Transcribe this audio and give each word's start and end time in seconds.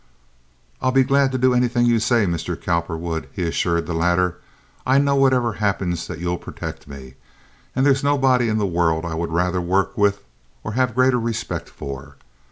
"I'll 0.81 0.91
be 0.91 1.03
glad 1.03 1.31
to 1.31 1.37
do 1.37 1.53
anything 1.53 1.85
you 1.85 1.99
say, 1.99 2.25
Mr. 2.25 2.59
Cowperwood," 2.59 3.29
he 3.33 3.43
assured 3.43 3.85
the 3.85 3.93
latter. 3.93 4.39
"I 4.83 4.97
know 4.97 5.13
whatever 5.15 5.53
happens 5.53 6.07
that 6.07 6.17
you'll 6.17 6.39
protect 6.39 6.87
me, 6.87 7.13
and 7.75 7.85
there's 7.85 8.03
nobody 8.03 8.49
in 8.49 8.57
the 8.57 8.65
world 8.65 9.05
I 9.05 9.13
would 9.13 9.31
rather 9.31 9.61
work 9.61 9.95
with 9.95 10.23
or 10.63 10.71
have 10.71 10.95
greater 10.95 11.19
respect 11.19 11.69
for. 11.69 12.15